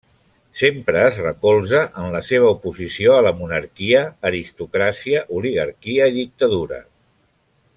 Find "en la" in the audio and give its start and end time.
2.03-2.21